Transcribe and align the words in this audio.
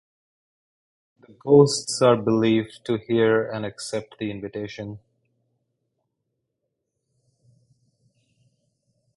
The 1.19 1.33
ghosts 1.33 2.01
are 2.01 2.17
believed 2.17 2.83
to 2.85 2.97
hear 2.97 3.47
and 3.47 3.63
accept 3.63 4.17
the 4.17 4.31
invitation. 4.31 4.97